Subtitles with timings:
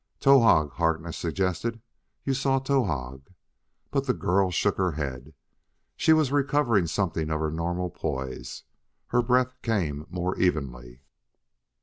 [0.19, 1.79] "Towahg," Harkness suggested;
[2.23, 3.27] "you saw Towahg!"
[3.91, 5.35] But the girl shook her head.
[5.95, 8.63] She was recovering something of her normal poise;
[9.09, 11.03] her breath came more evenly.